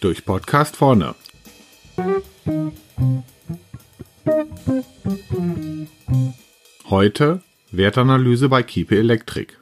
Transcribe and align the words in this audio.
Durch 0.00 0.24
Podcast 0.24 0.76
vorne. 0.76 1.14
Heute 6.88 7.42
Wertanalyse 7.70 8.48
bei 8.48 8.62
Kiepe 8.62 8.98
Elektrik. 8.98 9.58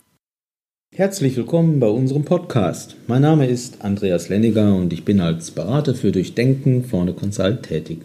Herzlich 0.94 1.36
willkommen 1.36 1.78
bei 1.80 1.88
unserem 1.88 2.24
Podcast. 2.24 2.96
Mein 3.06 3.22
Name 3.22 3.46
ist 3.46 3.82
Andreas 3.82 4.28
Lenniger 4.28 4.74
und 4.74 4.92
ich 4.92 5.04
bin 5.04 5.20
als 5.20 5.50
Berater 5.50 5.94
für 5.94 6.12
Durchdenken 6.12 6.84
vorne 6.84 7.12
Consult 7.12 7.64
tätig. 7.64 8.00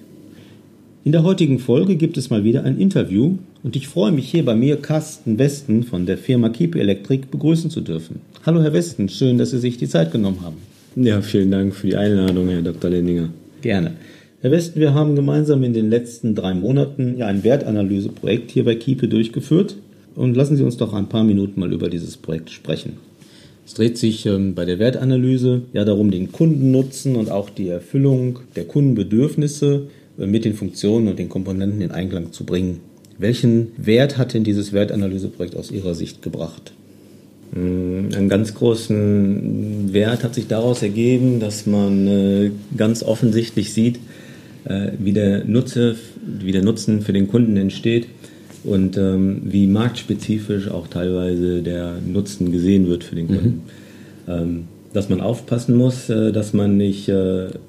In 1.06 1.12
der 1.12 1.24
heutigen 1.24 1.60
Folge 1.60 1.98
gibt 1.98 2.16
es 2.16 2.30
mal 2.30 2.46
wieder 2.46 2.64
ein 2.64 2.78
Interview 2.78 3.34
und 3.62 3.76
ich 3.76 3.90
freue 3.90 4.14
mich 4.14 4.32
hier 4.32 4.46
bei 4.46 4.56
mir 4.56 4.78
Carsten 4.78 5.38
Westen 5.38 5.84
von 5.84 6.06
der 6.06 6.18
Firma 6.18 6.48
Kiepe 6.48 6.80
Elektrik 6.80 7.30
begrüßen 7.30 7.70
zu 7.70 7.82
dürfen. 7.82 8.22
Hallo 8.46 8.62
Herr 8.62 8.72
Westen, 8.72 9.10
schön, 9.10 9.38
dass 9.38 9.52
Sie 9.52 9.60
sich 9.60 9.76
die 9.76 9.90
Zeit 9.90 10.14
genommen 10.14 10.40
haben. 10.44 10.56
Ja, 10.96 11.22
vielen 11.22 11.52
Dank 11.52 11.76
für 11.76 11.88
die 11.88 11.98
Einladung, 11.98 12.48
Herr 12.48 12.62
Dr. 12.62 12.90
Lenninger. 12.90 13.28
Gerne. 13.62 13.96
Herr 14.40 14.52
Westen, 14.52 14.80
wir 14.80 14.94
haben 14.94 15.18
gemeinsam 15.18 15.62
in 15.64 15.74
den 15.74 15.90
letzten 15.90 16.36
drei 16.36 16.54
Monaten 16.54 17.18
ja 17.18 17.28
ein 17.28 17.44
Wertanalyseprojekt 17.44 18.52
hier 18.52 18.64
bei 18.64 18.76
Kiepe 18.76 19.10
durchgeführt. 19.10 19.76
Und 20.16 20.38
lassen 20.38 20.56
Sie 20.56 20.64
uns 20.64 20.78
doch 20.78 20.94
ein 20.94 21.10
paar 21.10 21.26
Minuten 21.26 21.60
mal 21.60 21.74
über 21.74 21.90
dieses 21.90 22.16
Projekt 22.16 22.50
sprechen. 22.50 22.94
Es 23.66 23.74
dreht 23.74 23.98
sich 23.98 24.26
ähm, 24.26 24.56
bei 24.56 24.64
der 24.64 24.80
Wertanalyse 24.80 25.64
ja 25.74 25.84
darum, 25.84 26.12
den 26.12 26.32
Kundennutzen 26.32 27.18
und 27.18 27.30
auch 27.30 27.50
die 27.50 27.68
Erfüllung 27.68 28.40
der 28.56 28.66
Kundenbedürfnisse 28.66 29.88
mit 30.18 30.46
den 30.46 30.54
Funktionen 30.54 31.08
und 31.08 31.20
den 31.20 31.30
Komponenten 31.30 31.82
in 31.82 31.92
Einklang 31.92 32.32
zu 32.32 32.46
bringen. 32.46 32.80
Welchen 33.18 33.72
Wert 33.78 34.18
hat 34.18 34.34
denn 34.34 34.44
dieses 34.44 34.74
Wertanalyseprojekt 34.74 35.56
aus 35.56 35.72
Ihrer 35.72 35.94
Sicht 35.94 36.22
gebracht? 36.22 36.74
Mm, 37.54 38.14
einen 38.16 38.30
ganz 38.30 38.56
großen 38.56 39.94
Wert 39.94 40.24
hat 40.24 40.34
sich 40.36 40.48
daraus 40.48 40.82
ergeben, 40.82 41.40
dass 41.40 41.66
man 41.66 42.08
äh, 42.08 42.52
ganz 42.76 43.04
offensichtlich 43.04 43.74
sieht, 43.74 44.00
äh, 44.66 44.92
wie 44.98 45.14
der, 45.14 45.46
Nutze, 45.46 45.96
wie 46.40 46.52
der 46.52 46.64
Nutzen 46.64 47.02
für 47.02 47.14
den 47.14 47.28
Kunden 47.28 47.58
entsteht 47.58 48.08
und 48.64 48.98
ähm, 48.98 49.42
wie 49.46 49.68
marktspezifisch 49.68 50.70
auch 50.70 50.88
teilweise 50.88 51.62
der 51.62 51.98
Nutzen 52.06 52.52
gesehen 52.52 52.88
wird 52.88 53.04
für 53.04 53.16
den 53.16 53.28
Kunden. 53.28 53.62
Mhm. 54.26 54.64
Dass 54.94 55.10
man 55.10 55.22
aufpassen 55.22 55.76
muss, 55.76 56.10
äh, 56.10 56.32
dass 56.32 56.54
man 56.54 56.78
nicht 56.78 57.12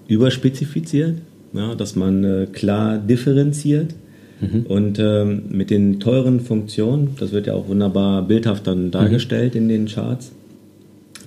überspezifiziert, 0.08 1.16
ja, 1.54 1.74
dass 1.74 1.96
man 1.96 2.24
äh, 2.24 2.46
klar 2.52 2.98
differenziert 2.98 3.94
mhm. 4.40 4.66
und 4.66 4.98
ähm, 4.98 5.42
mit 5.50 5.70
den 5.70 6.00
teuren 6.00 6.40
Funktionen, 6.40 7.10
das 7.18 7.32
wird 7.32 7.46
ja 7.46 7.54
auch 7.54 7.68
wunderbar 7.68 8.22
bildhaft 8.22 8.66
dann 8.66 8.90
dargestellt 8.90 9.54
mhm. 9.54 9.62
in 9.62 9.68
den 9.68 9.86
Charts, 9.86 10.32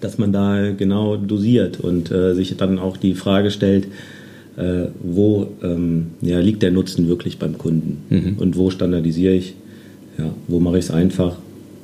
dass 0.02 0.18
man 0.18 0.32
da 0.32 0.72
genau 0.72 1.16
dosiert 1.18 1.80
und 1.80 2.12
äh, 2.12 2.36
sich 2.36 2.56
dann 2.58 2.78
auch 2.78 2.98
die 2.98 3.16
Frage 3.16 3.50
stellt, 3.50 3.88
äh, 4.58 4.88
wo 5.02 5.48
ähm, 5.64 6.08
ja, 6.22 6.40
liegt 6.40 6.62
der 6.62 6.72
Nutzen 6.72 7.08
wirklich 7.08 7.40
beim 7.40 7.58
Kunden 7.58 8.04
mhm. 8.10 8.36
und 8.38 8.58
wo 8.58 8.70
standardisiere 8.70 9.34
ich, 9.34 9.56
ja, 10.18 10.30
wo 10.48 10.60
mache 10.60 10.78
ich 10.78 10.86
es 10.86 10.92
einfach, 10.92 11.38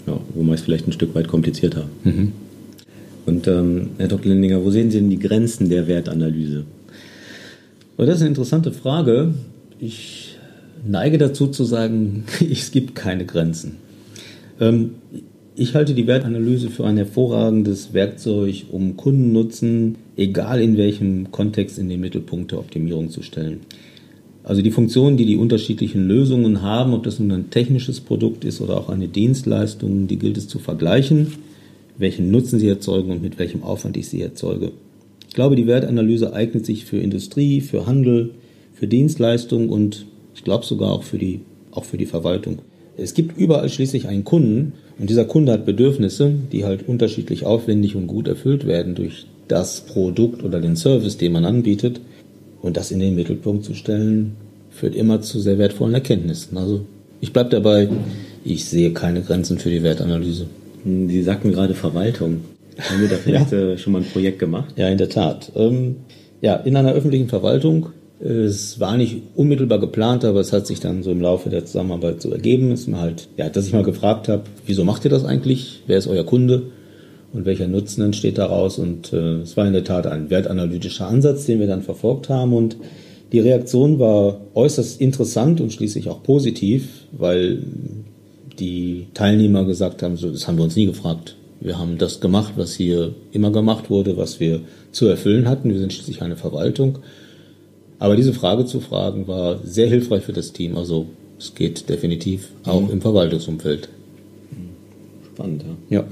ja, 0.05 0.19
wo 0.33 0.43
mache 0.43 0.55
ich 0.55 0.61
es 0.61 0.65
vielleicht 0.65 0.87
ein 0.87 0.91
Stück 0.91 1.15
weit 1.15 1.27
komplizierter. 1.27 1.85
Mhm. 2.03 2.33
Und 3.25 3.47
ähm, 3.47 3.91
Herr 3.97 4.09
Dr. 4.09 4.31
Lindinger, 4.31 4.63
wo 4.65 4.69
sehen 4.69 4.91
Sie 4.91 4.99
denn 4.99 5.09
die 5.09 5.19
Grenzen 5.19 5.69
der 5.69 5.87
Wertanalyse? 5.87 6.65
Das 7.97 8.15
ist 8.15 8.21
eine 8.21 8.29
interessante 8.29 8.71
Frage. 8.71 9.33
Ich 9.79 10.37
neige 10.85 11.17
dazu 11.17 11.47
zu 11.47 11.63
sagen, 11.63 12.23
es 12.51 12.71
gibt 12.71 12.95
keine 12.95 13.25
Grenzen. 13.25 13.77
Ähm, 14.59 14.95
ich 15.55 15.75
halte 15.75 15.93
die 15.93 16.07
Wertanalyse 16.07 16.69
für 16.69 16.85
ein 16.85 16.97
hervorragendes 16.97 17.93
Werkzeug, 17.93 18.65
um 18.71 18.97
Kundennutzen, 18.97 19.97
egal 20.17 20.61
in 20.61 20.77
welchem 20.77 21.31
Kontext, 21.31 21.77
in 21.77 21.89
den 21.89 21.99
Mittelpunkt 21.99 22.51
der 22.51 22.59
Optimierung 22.59 23.11
zu 23.11 23.21
stellen. 23.21 23.59
Also 24.43 24.61
die 24.61 24.71
Funktionen, 24.71 25.15
die 25.15 25.25
die 25.25 25.37
unterschiedlichen 25.37 26.07
Lösungen 26.07 26.63
haben, 26.63 26.93
ob 26.93 27.03
das 27.03 27.19
nun 27.19 27.31
ein 27.31 27.49
technisches 27.49 28.01
Produkt 28.01 28.43
ist 28.43 28.61
oder 28.61 28.77
auch 28.77 28.89
eine 28.89 29.07
Dienstleistung, 29.07 30.07
die 30.07 30.17
gilt 30.17 30.37
es 30.37 30.47
zu 30.47 30.59
vergleichen, 30.59 31.27
welchen 31.97 32.31
Nutzen 32.31 32.59
sie 32.59 32.67
erzeugen 32.67 33.11
und 33.11 33.21
mit 33.21 33.39
welchem 33.39 33.63
Aufwand 33.63 33.95
ich 33.95 34.09
sie 34.09 34.21
erzeuge. 34.21 34.71
Ich 35.33 35.35
glaube, 35.35 35.55
die 35.55 35.65
Wertanalyse 35.65 36.31
eignet 36.31 36.63
sich 36.63 36.85
für 36.85 36.99
Industrie, 36.99 37.61
für 37.61 37.87
Handel, 37.87 38.35
für 38.75 38.85
Dienstleistungen 38.85 39.69
und 39.69 40.05
ich 40.35 40.43
glaube 40.43 40.63
sogar 40.63 40.91
auch 40.91 41.01
für 41.01 41.17
die, 41.17 41.39
auch 41.71 41.85
für 41.85 41.97
die 41.97 42.05
Verwaltung. 42.05 42.59
Es 42.97 43.15
gibt 43.15 43.35
überall 43.35 43.67
schließlich 43.67 44.07
einen 44.07 44.25
Kunden 44.25 44.73
und 44.99 45.09
dieser 45.09 45.25
Kunde 45.25 45.51
hat 45.51 45.65
Bedürfnisse, 45.65 46.35
die 46.51 46.65
halt 46.65 46.87
unterschiedlich 46.87 47.47
aufwendig 47.47 47.95
und 47.95 48.05
gut 48.05 48.27
erfüllt 48.27 48.67
werden 48.67 48.93
durch 48.93 49.25
das 49.47 49.81
Produkt 49.81 50.43
oder 50.43 50.61
den 50.61 50.75
Service, 50.75 51.17
den 51.17 51.31
man 51.31 51.45
anbietet. 51.45 51.99
Und 52.61 52.77
das 52.77 52.91
in 52.91 52.99
den 52.99 53.15
Mittelpunkt 53.15 53.65
zu 53.65 53.73
stellen, 53.73 54.35
führt 54.69 54.93
immer 54.93 55.21
zu 55.21 55.39
sehr 55.39 55.57
wertvollen 55.57 55.95
Erkenntnissen. 55.95 56.59
Also 56.59 56.85
ich 57.21 57.33
bleibe 57.33 57.49
dabei, 57.49 57.89
ich 58.45 58.65
sehe 58.65 58.93
keine 58.93 59.23
Grenzen 59.23 59.57
für 59.57 59.71
die 59.71 59.81
Wertanalyse. 59.81 60.45
Sie 60.85 61.23
sagten 61.23 61.51
gerade 61.51 61.73
Verwaltung. 61.73 62.41
Haben 62.79 63.01
wir 63.01 63.09
da 63.09 63.15
vielleicht 63.15 63.51
ja. 63.51 63.59
Äh, 63.59 63.77
schon 63.77 63.93
mal 63.93 64.01
ein 64.01 64.07
Projekt 64.07 64.39
gemacht? 64.39 64.73
Ja, 64.77 64.89
in 64.89 64.97
der 64.97 65.09
Tat. 65.09 65.51
Ähm, 65.55 65.97
ja, 66.41 66.55
in 66.55 66.75
einer 66.75 66.93
öffentlichen 66.93 67.29
Verwaltung 67.29 67.89
es 68.23 68.79
war 68.79 68.95
nicht 68.95 69.21
unmittelbar 69.35 69.79
geplant, 69.79 70.23
aber 70.23 70.39
es 70.39 70.53
hat 70.53 70.65
sich 70.65 70.79
dann 70.79 71.03
so 71.03 71.11
im 71.11 71.19
Laufe 71.19 71.49
der 71.49 71.65
Zusammenarbeit 71.65 72.21
so 72.21 72.31
ergeben, 72.31 72.69
dass, 72.69 72.87
man 72.87 73.01
halt, 73.01 73.27
ja, 73.35 73.49
dass 73.49 73.67
ich 73.67 73.73
mal 73.73 73.83
gefragt 73.83 74.29
habe, 74.29 74.43
wieso 74.65 74.85
macht 74.85 75.03
ihr 75.03 75.11
das 75.11 75.25
eigentlich? 75.25 75.81
Wer 75.87 75.97
ist 75.97 76.07
euer 76.07 76.23
Kunde? 76.23 76.63
Und 77.33 77.45
welcher 77.45 77.67
Nutzen 77.67 78.01
entsteht 78.01 78.37
daraus? 78.37 78.79
Und 78.79 79.11
äh, 79.11 79.41
es 79.41 79.57
war 79.57 79.67
in 79.67 79.73
der 79.73 79.83
Tat 79.83 80.07
ein 80.07 80.29
wertanalytischer 80.29 81.07
Ansatz, 81.07 81.45
den 81.47 81.59
wir 81.59 81.67
dann 81.67 81.81
verfolgt 81.81 82.29
haben. 82.29 82.53
Und 82.53 82.77
die 83.33 83.39
Reaktion 83.39 83.99
war 83.99 84.39
äußerst 84.53 85.01
interessant 85.01 85.59
und 85.59 85.73
schließlich 85.73 86.07
auch 86.07 86.23
positiv, 86.23 87.07
weil 87.11 87.59
die 88.59 89.07
Teilnehmer 89.13 89.65
gesagt 89.65 90.01
haben, 90.01 90.15
so, 90.15 90.29
das 90.29 90.47
haben 90.47 90.57
wir 90.57 90.63
uns 90.63 90.75
nie 90.75 90.85
gefragt. 90.85 91.35
Wir 91.63 91.79
haben 91.79 91.97
das 91.97 92.19
gemacht, 92.19 92.53
was 92.57 92.73
hier 92.75 93.15
immer 93.31 93.49
gemacht 93.49 93.89
wurde, 93.89 94.17
was 94.17 94.41
wir 94.41 94.59
zu 94.91 95.07
erfüllen 95.07 95.47
hatten. 95.47 95.69
Wir 95.69 95.79
sind 95.79 95.93
schließlich 95.93 96.21
eine 96.21 96.35
Verwaltung. 96.35 96.99
Aber 97.99 98.17
diese 98.17 98.33
Frage 98.33 98.65
zu 98.65 98.81
fragen 98.81 99.29
war 99.29 99.59
sehr 99.63 99.87
hilfreich 99.87 100.23
für 100.23 100.33
das 100.33 100.51
Team. 100.51 100.75
Also 100.75 101.07
es 101.39 101.55
geht 101.55 101.87
definitiv 101.87 102.49
auch 102.65 102.81
mhm. 102.81 102.91
im 102.91 103.01
Verwaltungsumfeld. 103.01 103.87
Spannend, 105.33 105.63
ja. 105.89 105.99
Ja. 105.99 106.03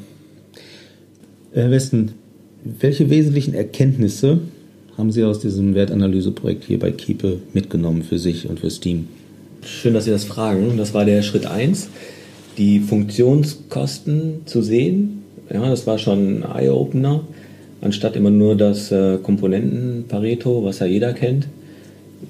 Herr 1.52 1.70
Westen, 1.70 2.14
welche 2.64 3.10
wesentlichen 3.10 3.54
Erkenntnisse 3.54 4.40
haben 4.98 5.12
Sie 5.12 5.26
aus 5.26 5.40
diesem 5.40 5.76
Wertanalyseprojekt 5.76 6.64
hier 6.64 6.80
bei 6.80 6.92
Kiepe 6.92 7.40
mitgenommen 7.52 8.04
für 8.04 8.20
sich 8.20 8.48
und 8.48 8.62
fürs 8.62 8.80
Team? 8.80 9.10
Schön, 9.64 9.94
dass 9.94 10.06
Sie 10.06 10.12
das 10.12 10.24
fragen. 10.24 10.78
Das 10.78 10.94
war 10.94 11.04
der 11.04 11.22
Schritt 11.24 11.46
1, 11.46 11.90
die 12.58 12.80
Funktionskosten 12.80 14.44
zu 14.46 14.62
sehen. 14.62 15.21
Ja, 15.54 15.70
das 15.70 15.86
war 15.88 15.98
schon 15.98 16.44
ein 16.44 16.46
Eye-Opener, 16.56 17.22
anstatt 17.82 18.16
immer 18.16 18.30
nur 18.30 18.56
das 18.56 18.92
äh, 18.92 19.18
Komponenten-Pareto, 19.18 20.64
was 20.64 20.80
ja 20.80 20.86
jeder 20.86 21.14
kennt. 21.14 21.48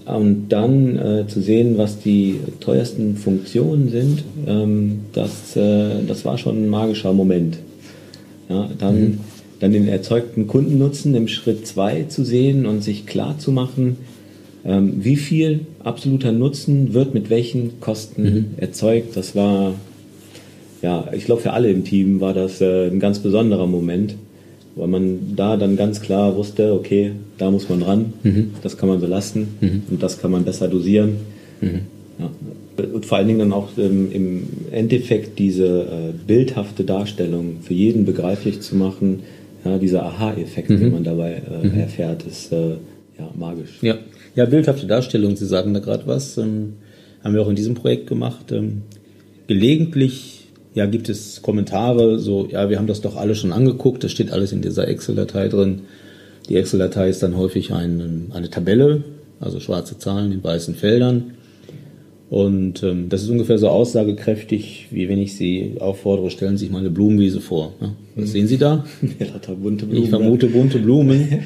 Und 0.05 0.49
dann 0.49 0.97
äh, 0.97 1.27
zu 1.27 1.41
sehen, 1.41 1.77
was 1.77 1.99
die 1.99 2.39
teuersten 2.59 3.17
Funktionen 3.17 3.89
sind, 3.89 4.23
ähm, 4.47 5.01
das, 5.13 5.55
äh, 5.55 6.03
das 6.07 6.25
war 6.25 6.37
schon 6.37 6.63
ein 6.63 6.69
magischer 6.69 7.13
Moment. 7.13 7.57
Ja, 8.49 8.69
dann, 8.79 9.01
mhm. 9.01 9.19
dann 9.59 9.73
den 9.73 9.87
erzeugten 9.87 10.47
Kundennutzen 10.47 11.13
im 11.13 11.27
Schritt 11.27 11.67
2 11.67 12.03
zu 12.03 12.23
sehen 12.23 12.65
und 12.65 12.81
sich 12.83 13.05
klar 13.05 13.37
zu 13.37 13.51
machen, 13.51 13.97
ähm, 14.65 15.03
wie 15.03 15.15
viel 15.15 15.61
absoluter 15.83 16.31
Nutzen 16.31 16.93
wird 16.93 17.13
mit 17.13 17.29
welchen 17.29 17.79
Kosten 17.79 18.23
mhm. 18.23 18.45
erzeugt. 18.57 19.15
Das 19.15 19.35
war, 19.35 19.73
ja, 20.81 21.07
ich 21.13 21.25
glaube, 21.25 21.41
für 21.41 21.53
alle 21.53 21.69
im 21.69 21.83
Team 21.83 22.21
war 22.21 22.33
das 22.33 22.61
äh, 22.61 22.87
ein 22.87 22.99
ganz 22.99 23.19
besonderer 23.19 23.67
Moment 23.67 24.15
weil 24.75 24.87
man 24.87 25.35
da 25.35 25.57
dann 25.57 25.75
ganz 25.75 26.01
klar 26.01 26.35
wusste, 26.35 26.73
okay, 26.73 27.11
da 27.37 27.51
muss 27.51 27.69
man 27.69 27.81
ran, 27.81 28.13
mhm. 28.23 28.51
das 28.61 28.77
kann 28.77 28.89
man 28.89 28.99
so 28.99 29.07
lassen 29.07 29.55
mhm. 29.59 29.83
und 29.89 30.03
das 30.03 30.19
kann 30.19 30.31
man 30.31 30.45
besser 30.45 30.67
dosieren. 30.67 31.17
Mhm. 31.59 31.81
Ja. 32.19 32.29
Und 32.93 33.05
vor 33.05 33.17
allen 33.17 33.27
Dingen 33.27 33.39
dann 33.39 33.53
auch 33.53 33.69
ähm, 33.77 34.11
im 34.11 34.47
Endeffekt 34.71 35.37
diese 35.37 35.81
äh, 35.81 36.13
bildhafte 36.25 36.83
Darstellung 36.83 37.57
für 37.61 37.73
jeden 37.73 38.05
begreiflich 38.05 38.61
zu 38.61 38.75
machen, 38.75 39.19
ja, 39.65 39.77
dieser 39.77 40.03
Aha-Effekt, 40.03 40.69
den 40.69 40.85
mhm. 40.85 40.91
man 40.91 41.03
dabei 41.03 41.33
äh, 41.33 41.67
mhm. 41.67 41.79
erfährt, 41.79 42.23
ist 42.23 42.51
äh, 42.51 42.71
ja, 43.19 43.29
magisch. 43.37 43.77
Ja. 43.81 43.97
ja, 44.35 44.45
bildhafte 44.45 44.87
Darstellung, 44.87 45.35
Sie 45.35 45.45
sagen 45.45 45.73
da 45.73 45.79
gerade 45.79 46.07
was, 46.07 46.37
ähm, 46.37 46.73
haben 47.23 47.35
wir 47.35 47.41
auch 47.41 47.49
in 47.49 47.55
diesem 47.55 47.75
Projekt 47.75 48.07
gemacht. 48.07 48.51
Ähm, 48.51 48.83
gelegentlich 49.45 50.40
ja, 50.73 50.85
gibt 50.85 51.09
es 51.09 51.41
Kommentare, 51.41 52.19
so, 52.19 52.47
ja, 52.49 52.69
wir 52.69 52.77
haben 52.77 52.87
das 52.87 53.01
doch 53.01 53.17
alle 53.17 53.35
schon 53.35 53.51
angeguckt, 53.51 54.03
das 54.03 54.11
steht 54.11 54.31
alles 54.31 54.51
in 54.51 54.61
dieser 54.61 54.87
Excel-Datei 54.87 55.49
drin. 55.49 55.81
Die 56.47 56.55
Excel-Datei 56.55 57.09
ist 57.09 57.23
dann 57.23 57.37
häufig 57.37 57.73
ein, 57.73 58.27
eine 58.33 58.49
Tabelle, 58.49 59.03
also 59.39 59.59
schwarze 59.59 59.97
Zahlen 59.97 60.31
in 60.31 60.43
weißen 60.43 60.75
Feldern. 60.75 61.31
Und 62.29 62.81
ähm, 62.83 63.09
das 63.09 63.23
ist 63.23 63.29
ungefähr 63.29 63.57
so 63.57 63.67
aussagekräftig, 63.67 64.87
wie 64.91 65.09
wenn 65.09 65.19
ich 65.19 65.35
Sie 65.35 65.75
auffordere, 65.81 66.31
stellen 66.31 66.55
Sie 66.55 66.65
sich 66.65 66.71
mal 66.71 66.79
eine 66.79 66.89
Blumenwiese 66.89 67.41
vor. 67.41 67.73
Ja? 67.81 67.93
Was 68.15 68.29
mhm. 68.29 68.31
sehen 68.31 68.47
Sie 68.47 68.57
da? 68.57 68.85
Ja, 69.19 69.53
bunte 69.53 69.85
Blumen. 69.85 70.03
Ich 70.03 70.09
vermute 70.09 70.47
bunte 70.47 70.79
Blumen 70.79 71.39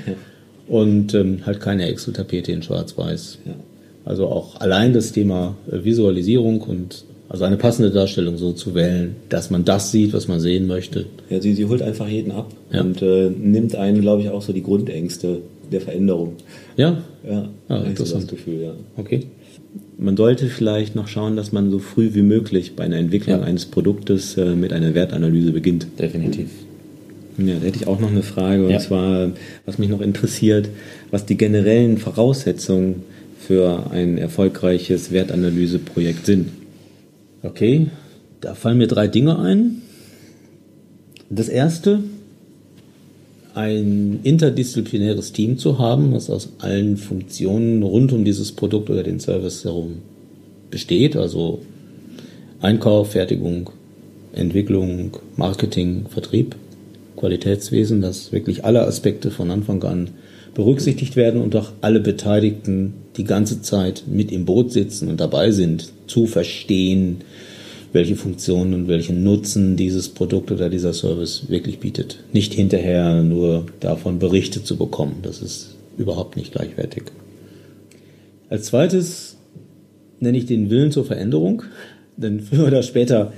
und 0.67 1.15
ähm, 1.15 1.39
halt 1.43 1.59
keine 1.59 1.87
Excel-Tapete 1.87 2.51
in 2.51 2.61
Schwarz-Weiß. 2.61 3.39
Ja. 3.45 3.55
Also 4.05 4.27
auch 4.27 4.61
allein 4.61 4.93
das 4.93 5.11
Thema 5.11 5.55
äh, 5.71 5.83
Visualisierung 5.83 6.61
und 6.61 7.03
also 7.27 7.43
eine 7.43 7.57
passende 7.57 7.91
Darstellung 7.91 8.37
so 8.37 8.53
zu 8.53 8.75
wählen, 8.75 9.15
dass 9.29 9.49
man 9.49 9.65
das 9.65 9.91
sieht, 9.91 10.13
was 10.13 10.27
man 10.27 10.39
sehen 10.39 10.67
möchte. 10.67 11.05
Ja, 11.29 11.41
sie, 11.41 11.53
sie 11.53 11.65
holt 11.65 11.81
einfach 11.81 12.07
jeden 12.07 12.31
ab 12.31 12.51
ja. 12.71 12.81
und 12.81 13.01
äh, 13.01 13.29
nimmt 13.29 13.75
einen, 13.75 14.01
glaube 14.01 14.21
ich, 14.21 14.29
auch 14.29 14.41
so 14.41 14.53
die 14.53 14.61
Grundängste 14.61 15.39
der 15.71 15.81
Veränderung. 15.81 16.33
Ja? 16.77 17.01
Ja, 17.27 17.49
ah, 17.69 17.77
interessant. 17.77 18.07
So 18.07 18.17
das 18.17 18.27
Gefühl, 18.27 18.61
ja. 18.61 18.73
Okay. 18.97 19.21
Man 19.97 20.15
sollte 20.15 20.47
vielleicht 20.47 20.95
noch 20.95 21.07
schauen, 21.07 21.35
dass 21.35 21.51
man 21.51 21.71
so 21.71 21.79
früh 21.79 22.13
wie 22.13 22.21
möglich 22.21 22.75
bei 22.75 22.83
einer 22.83 22.97
Entwicklung 22.97 23.39
ja. 23.39 23.45
eines 23.45 23.65
Produktes 23.65 24.37
äh, 24.37 24.55
mit 24.55 24.71
einer 24.71 24.93
Wertanalyse 24.93 25.51
beginnt. 25.51 25.87
Definitiv. 25.97 26.49
Ja, 27.37 27.55
da 27.55 27.65
hätte 27.65 27.77
ich 27.77 27.87
auch 27.87 27.99
noch 27.99 28.11
eine 28.11 28.23
Frage, 28.23 28.65
und 28.65 28.71
ja. 28.71 28.79
zwar, 28.79 29.31
was 29.65 29.77
mich 29.77 29.89
noch 29.89 30.01
interessiert, 30.01 30.69
was 31.11 31.25
die 31.25 31.35
generellen 31.35 31.97
Voraussetzungen 31.97 33.03
für 33.39 33.91
ein 33.91 34.17
erfolgreiches 34.17 35.11
Wertanalyseprojekt 35.11 36.25
sind. 36.25 36.49
Okay, 37.45 37.87
da 38.41 38.55
fallen 38.55 38.79
mir 38.79 38.87
drei 38.87 39.07
Dinge 39.07 39.37
ein. 39.37 39.83
Das 41.29 41.47
erste, 41.47 42.01
ein 43.53 44.19
interdisziplinäres 44.23 45.31
Team 45.31 45.57
zu 45.57 45.77
haben, 45.77 46.11
was 46.13 46.29
aus 46.29 46.49
allen 46.59 46.97
Funktionen 46.97 47.83
rund 47.83 48.11
um 48.13 48.25
dieses 48.25 48.51
Produkt 48.51 48.89
oder 48.89 49.03
den 49.03 49.19
Service 49.19 49.63
herum 49.63 49.99
besteht, 50.71 51.15
also 51.15 51.59
Einkauf, 52.61 53.11
Fertigung, 53.11 53.69
Entwicklung, 54.33 55.17
Marketing, 55.37 56.05
Vertrieb, 56.09 56.55
Qualitätswesen, 57.15 58.01
dass 58.01 58.31
wirklich 58.31 58.65
alle 58.65 58.85
Aspekte 58.85 59.31
von 59.31 59.51
Anfang 59.51 59.83
an 59.83 60.09
berücksichtigt 60.55 61.15
werden 61.15 61.41
und 61.41 61.55
auch 61.55 61.71
alle 61.81 61.99
Beteiligten 61.99 62.93
die 63.17 63.25
ganze 63.25 63.61
Zeit 63.61 64.05
mit 64.07 64.31
im 64.31 64.45
Boot 64.45 64.71
sitzen 64.71 65.09
und 65.09 65.19
dabei 65.19 65.51
sind, 65.51 65.91
zu 66.07 66.25
verstehen, 66.25 67.17
welche 67.91 68.15
Funktionen 68.15 68.73
und 68.73 68.87
welchen 68.87 69.23
Nutzen 69.23 69.77
dieses 69.77 70.09
Produkt 70.09 70.51
oder 70.51 70.69
dieser 70.69 70.93
Service 70.93 71.49
wirklich 71.49 71.79
bietet. 71.79 72.23
Nicht 72.33 72.53
hinterher 72.53 73.21
nur 73.21 73.67
davon 73.79 74.17
Berichte 74.17 74.63
zu 74.63 74.77
bekommen. 74.77 75.19
Das 75.21 75.41
ist 75.41 75.75
überhaupt 75.97 76.35
nicht 76.35 76.53
gleichwertig. 76.53 77.03
Als 78.49 78.65
zweites 78.65 79.37
nenne 80.19 80.37
ich 80.37 80.45
den 80.45 80.69
Willen 80.69 80.91
zur 80.91 81.05
Veränderung, 81.05 81.63
denn 82.17 82.39
früher 82.39 82.67
oder 82.67 82.83
später 82.83 83.33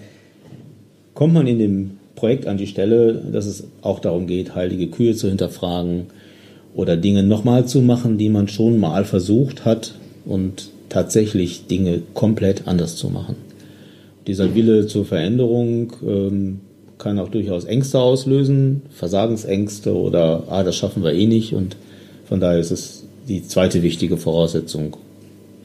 kommt 1.13 1.33
man 1.33 1.47
in 1.47 1.59
dem 1.59 1.91
Projekt 2.15 2.47
an 2.47 2.57
die 2.57 2.67
Stelle, 2.67 3.13
dass 3.31 3.45
es 3.45 3.63
auch 3.81 3.99
darum 3.99 4.27
geht, 4.27 4.55
heilige 4.55 4.87
Kühe 4.87 5.15
zu 5.15 5.29
hinterfragen 5.29 6.07
oder 6.77 6.95
Dinge 6.95 7.23
nochmal 7.23 7.65
zu 7.67 7.81
machen, 7.81 8.17
die 8.17 8.29
man 8.29 8.47
schon 8.47 8.79
mal 8.79 9.03
versucht 9.03 9.65
hat 9.65 9.95
und 10.25 10.69
tatsächlich 10.87 11.67
Dinge 11.67 12.01
komplett 12.13 12.69
anders 12.69 12.95
zu 12.95 13.09
machen 13.09 13.35
dieser 14.27 14.53
Wille 14.53 14.87
zur 14.87 15.05
Veränderung 15.05 15.93
ähm, 16.05 16.59
kann 16.97 17.17
auch 17.19 17.29
durchaus 17.29 17.63
Ängste 17.63 17.99
auslösen, 17.99 18.81
Versagensängste 18.89 19.95
oder, 19.95 20.43
ah, 20.49 20.63
das 20.63 20.75
schaffen 20.75 21.03
wir 21.03 21.13
eh 21.13 21.25
nicht. 21.25 21.53
Und 21.53 21.77
von 22.25 22.39
daher 22.39 22.59
ist 22.59 22.71
es 22.71 23.05
die 23.27 23.47
zweite 23.47 23.81
wichtige 23.81 24.17
Voraussetzung, 24.17 24.97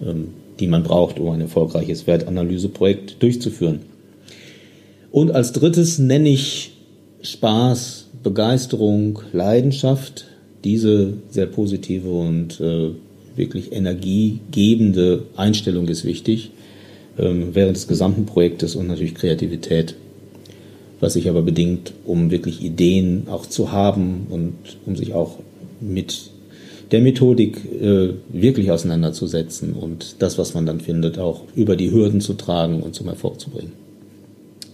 ähm, 0.05 0.29
die 0.61 0.69
man 0.69 0.85
braucht, 0.85 1.19
um 1.19 1.31
ein 1.31 1.41
erfolgreiches 1.41 2.07
Wertanalyseprojekt 2.07 3.23
durchzuführen. 3.23 3.81
Und 5.11 5.33
als 5.33 5.53
drittes 5.53 5.99
nenne 5.99 6.29
ich 6.29 6.73
Spaß, 7.23 8.09
Begeisterung, 8.23 9.21
Leidenschaft. 9.33 10.27
Diese 10.65 11.15
sehr 11.31 11.47
positive 11.47 12.09
und 12.09 12.61
äh, 12.61 12.91
wirklich 13.37 13.73
energiegebende 13.73 15.25
Einstellung 15.37 15.89
ist 15.89 16.05
wichtig 16.05 16.51
ähm, 17.19 17.55
während 17.55 17.77
des 17.77 17.89
gesamten 17.89 18.27
Projektes 18.27 18.77
und 18.77 18.87
natürlich 18.87 19.15
Kreativität, 19.15 19.95
was 21.01 21.15
sich 21.15 21.29
aber 21.29 21.43
bedingt, 21.43 21.93
um 22.05 22.31
wirklich 22.31 22.63
Ideen 22.63 23.25
auch 23.29 23.47
zu 23.47 23.73
haben 23.73 24.27
und 24.31 24.55
um 24.87 24.97
sich 24.97 25.15
auch 25.15 25.39
mit 25.81 26.31
der 26.93 27.01
Methodik 27.01 27.59
äh, 27.81 28.11
wirklich 28.31 28.71
auseinanderzusetzen 28.71 29.73
und 29.73 30.17
das, 30.19 30.39
was 30.39 30.55
man 30.55 30.67
dann 30.67 30.81
findet, 30.81 31.19
auch 31.19 31.43
über 31.55 31.75
die 31.75 31.91
Hürden 31.91 32.21
zu 32.21 32.35
tragen 32.35 32.83
und 32.83 32.95
zum 32.95 33.09
Erfolg 33.09 33.41
zu 33.41 33.51
bringen. 33.51 33.73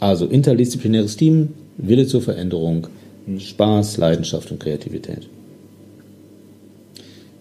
Also 0.00 0.26
interdisziplinäres 0.26 1.16
Team, 1.16 1.48
Wille 1.76 2.06
zur 2.06 2.22
Veränderung, 2.22 2.88
Spaß, 3.38 3.98
Leidenschaft 3.98 4.50
und 4.50 4.60
Kreativität. 4.60 5.28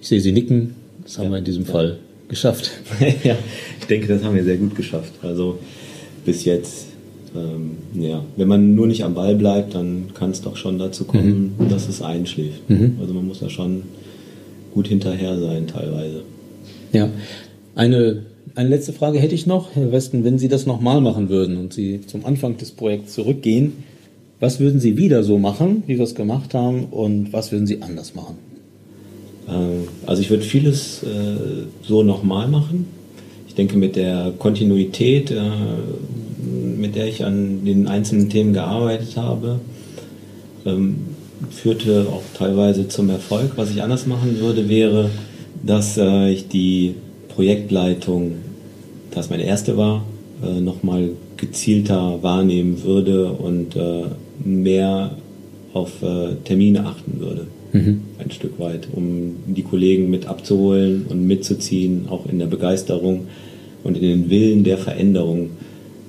Ich 0.07 0.09
sehe 0.09 0.21
Sie 0.21 0.31
nicken, 0.31 0.73
das 1.03 1.17
haben 1.17 1.25
ja, 1.25 1.31
wir 1.31 1.37
in 1.39 1.43
diesem 1.43 1.65
ja. 1.65 1.69
Fall 1.69 1.97
geschafft. 2.29 2.71
ja, 3.25 3.35
ich 3.77 3.87
denke, 3.87 4.07
das 4.07 4.23
haben 4.23 4.35
wir 4.37 4.43
sehr 4.45 4.55
gut 4.55 4.73
geschafft. 4.73 5.11
Also 5.21 5.59
bis 6.25 6.45
jetzt, 6.45 6.85
ähm, 7.35 7.71
ja, 8.01 8.23
wenn 8.37 8.47
man 8.47 8.73
nur 8.73 8.87
nicht 8.87 9.03
am 9.03 9.15
Ball 9.15 9.35
bleibt, 9.35 9.75
dann 9.75 10.13
kann 10.13 10.31
es 10.31 10.41
doch 10.41 10.55
schon 10.55 10.79
dazu 10.79 11.03
kommen, 11.03 11.55
mhm. 11.59 11.67
dass 11.67 11.89
es 11.89 12.01
einschläft. 12.01 12.69
Mhm. 12.69 12.95
Also 13.01 13.13
man 13.13 13.27
muss 13.27 13.41
da 13.41 13.49
schon 13.49 13.83
gut 14.73 14.87
hinterher 14.87 15.37
sein 15.41 15.67
teilweise. 15.67 16.21
Ja, 16.93 17.09
eine, 17.75 18.23
eine 18.55 18.69
letzte 18.69 18.93
Frage 18.93 19.19
hätte 19.19 19.35
ich 19.35 19.45
noch, 19.45 19.75
Herr 19.75 19.91
Westen, 19.91 20.23
wenn 20.23 20.39
Sie 20.39 20.47
das 20.47 20.65
nochmal 20.65 21.01
machen 21.01 21.27
würden 21.27 21.57
und 21.57 21.73
Sie 21.73 21.99
zum 22.07 22.23
Anfang 22.23 22.55
des 22.55 22.71
Projekts 22.71 23.13
zurückgehen, 23.13 23.73
was 24.39 24.61
würden 24.61 24.79
Sie 24.79 24.95
wieder 24.95 25.23
so 25.23 25.37
machen, 25.37 25.83
wie 25.85 25.97
wir 25.97 26.05
es 26.05 26.15
gemacht 26.15 26.53
haben, 26.53 26.85
und 26.85 27.33
was 27.33 27.51
würden 27.51 27.67
Sie 27.67 27.81
anders 27.81 28.15
machen? 28.15 28.37
Äh, 29.47 29.87
also 30.05 30.21
ich 30.21 30.29
würde 30.29 30.43
vieles 30.43 31.03
äh, 31.03 31.65
so 31.81 32.03
nochmal 32.03 32.47
machen. 32.47 32.87
Ich 33.47 33.55
denke 33.55 33.77
mit 33.77 33.95
der 33.95 34.33
Kontinuität, 34.37 35.31
äh, 35.31 35.41
mit 36.77 36.95
der 36.95 37.07
ich 37.07 37.25
an 37.25 37.65
den 37.65 37.87
einzelnen 37.87 38.29
Themen 38.29 38.53
gearbeitet 38.53 39.17
habe, 39.17 39.59
ähm, 40.65 40.97
führte 41.49 42.07
auch 42.11 42.23
teilweise 42.37 42.87
zum 42.87 43.09
Erfolg. 43.09 43.53
Was 43.55 43.71
ich 43.71 43.81
anders 43.81 44.05
machen 44.05 44.39
würde, 44.39 44.69
wäre, 44.69 45.09
dass 45.63 45.97
ich 45.97 46.47
die 46.47 46.95
Projektleitung, 47.29 48.35
das 49.11 49.29
meine 49.29 49.43
erste 49.43 49.75
war, 49.75 50.05
nochmal 50.59 51.09
gezielter 51.35 52.21
wahrnehmen 52.21 52.83
würde 52.83 53.31
und 53.31 53.75
mehr 54.43 55.11
auf 55.73 55.91
Termine 56.43 56.85
achten 56.85 57.19
würde 57.19 57.47
mhm. 57.73 58.01
ein 58.19 58.31
Stück 58.31 58.59
weit, 58.59 58.87
um 58.91 59.35
die 59.47 59.63
Kollegen 59.63 60.09
mit 60.09 60.27
abzuholen 60.27 61.05
und 61.09 61.25
mitzuziehen, 61.25 62.07
auch 62.09 62.25
in 62.25 62.39
der 62.39 62.47
Begeisterung 62.47 63.27
und 63.83 63.95
in 63.95 64.03
den 64.03 64.29
Willen 64.29 64.63
der 64.63 64.77
Veränderung. 64.77 65.51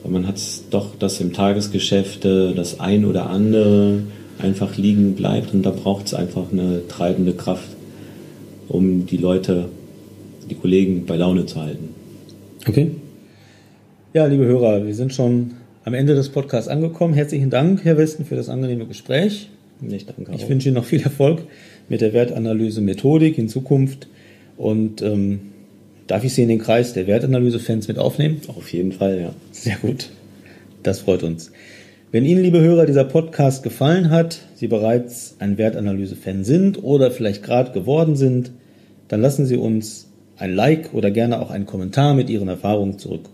Weil 0.03 0.13
man 0.13 0.27
hat 0.27 0.41
doch, 0.71 0.97
dass 0.99 1.21
im 1.21 1.33
Tagesgeschäft 1.33 2.25
das 2.25 2.81
ein 2.81 3.05
oder 3.05 3.31
andere 3.31 4.03
einfach 4.39 4.77
liegen 4.77 5.15
bleibt 5.15 5.53
und 5.53 5.65
da 5.65 5.71
braucht 5.71 6.07
es 6.07 6.15
einfach 6.15 6.53
eine 6.53 6.87
treibende 6.89 7.33
Kraft, 7.33 7.69
um 8.69 9.07
die 9.07 9.17
Leute, 9.17 9.69
die 10.49 10.55
Kollegen 10.55 11.07
bei 11.07 11.17
Laune 11.17 11.47
zu 11.47 11.61
halten. 11.61 11.95
Okay. 12.67 12.93
Ja, 14.15 14.27
liebe 14.27 14.45
Hörer, 14.45 14.87
wir 14.87 14.95
sind 14.95 15.13
schon 15.13 15.53
am 15.85 15.95
Ende 15.95 16.15
des 16.15 16.29
Podcasts 16.29 16.69
angekommen. 16.69 17.15
Herzlichen 17.15 17.51
Dank, 17.51 17.85
Herr 17.85 17.97
Westen, 17.97 18.25
für 18.25 18.37
das 18.37 18.49
angenehme 18.49 18.87
Gespräch. 18.87 19.49
Ich 19.83 20.07
danke 20.07 20.33
auch. 20.33 20.37
Ich 20.37 20.49
wünsche 20.49 20.69
Ihnen 20.69 20.77
noch 20.77 20.85
viel 20.85 21.03
Erfolg 21.03 21.43
mit 21.89 22.01
der 22.01 22.13
Wertanalyse-Methodik 22.13 23.39
in 23.39 23.49
Zukunft 23.49 24.09
und 24.57 25.03
ähm, 25.03 25.41
darf 26.07 26.25
ich 26.25 26.35
Sie 26.35 26.43
in 26.43 26.49
den 26.49 26.59
Kreis 26.59 26.93
der 26.93 27.07
Wertanalyse-Fans 27.07 27.89
mit 27.89 27.99
aufnehmen? 27.99 28.41
Auf 28.49 28.73
jeden 28.73 28.93
Fall, 28.93 29.21
ja. 29.21 29.35
Sehr 29.53 29.77
gut. 29.77 30.11
Das 30.83 31.01
freut 31.01 31.23
uns. 31.23 31.53
Wenn 32.11 32.25
Ihnen, 32.25 32.43
liebe 32.43 32.61
Hörer, 32.61 32.87
dieser 32.87 33.05
Podcast 33.05 33.63
gefallen 33.63 34.11
hat, 34.11 34.41
Sie 34.55 34.67
bereits 34.67 35.37
ein 35.41 35.59
Wertanalyse-Fan 35.59 36.45
sind 36.45 36.83
oder 36.83 37.11
vielleicht 37.11 37.43
gerade 37.43 37.73
geworden 37.73 38.17
sind, 38.17 38.53
dann 39.09 39.21
lassen 39.21 39.45
Sie 39.45 39.57
uns 39.57 40.09
ein 40.39 40.55
Like 40.55 40.95
oder 40.95 41.11
gerne 41.11 41.41
auch 41.41 41.51
einen 41.51 41.67
Kommentar 41.67 42.15
mit 42.15 42.31
Ihren 42.31 42.49
Erfahrungen 42.49 42.99
zurück. 42.99 43.29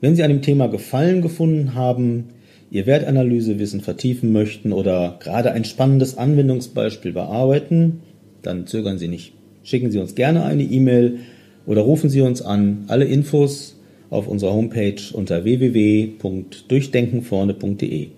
Wenn 0.00 0.16
Sie 0.16 0.22
an 0.22 0.30
dem 0.30 0.42
Thema 0.42 0.66
Gefallen 0.66 1.22
gefunden 1.22 1.74
haben, 1.74 2.24
Ihr 2.70 2.86
Wertanalysewissen 2.86 3.80
vertiefen 3.80 4.30
möchten 4.32 4.72
oder 4.72 5.18
gerade 5.20 5.52
ein 5.52 5.64
spannendes 5.64 6.18
Anwendungsbeispiel 6.18 7.12
bearbeiten, 7.12 8.00
dann 8.42 8.66
zögern 8.66 8.98
Sie 8.98 9.08
nicht. 9.08 9.32
Schicken 9.62 9.90
Sie 9.90 9.98
uns 9.98 10.14
gerne 10.14 10.44
eine 10.44 10.62
E-Mail 10.62 11.20
oder 11.66 11.80
rufen 11.82 12.10
Sie 12.10 12.20
uns 12.20 12.42
an. 12.42 12.84
Alle 12.88 13.04
Infos 13.04 13.76
auf 14.10 14.28
unserer 14.28 14.52
Homepage 14.54 15.00
unter 15.12 15.44
www.durchdenkenvorne.de. 15.44 18.08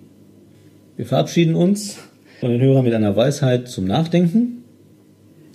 Wir 0.97 1.05
verabschieden 1.05 1.55
uns 1.55 1.97
von 2.39 2.51
den 2.51 2.61
Hörern 2.61 2.85
mit 2.85 2.93
einer 2.93 3.15
Weisheit 3.15 3.67
zum 3.67 3.85
Nachdenken. 3.85 4.63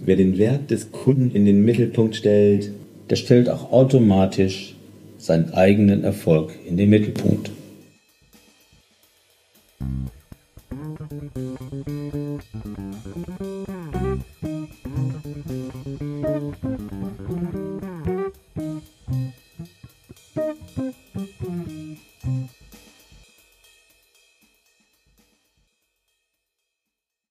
Wer 0.05 0.17
den 0.17 0.39
Wert 0.39 0.71
des 0.71 0.93
Kunden 0.93 1.33
in 1.33 1.45
den 1.45 1.65
Mittelpunkt 1.65 2.17
stellt, 2.17 2.71
der 3.11 3.17
stellt 3.17 3.49
auch 3.49 3.73
automatisch 3.73 4.77
seinen 5.19 5.53
eigenen 5.53 6.05
Erfolg 6.05 6.53
in 6.69 6.77
den 6.77 6.91
Mittelpunkt. 6.91 7.51
Thank 9.85 11.37
you. 11.37 11.44